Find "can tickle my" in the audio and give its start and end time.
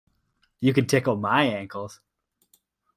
0.73-1.43